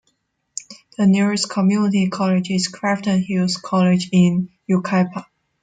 The 0.97 1.05
nearest 1.05 1.47
community 1.51 2.09
college 2.09 2.49
is 2.49 2.67
Crafton 2.71 3.23
Hills 3.23 3.55
College 3.57 4.09
in 4.11 4.49
Yucaipa. 4.67 5.25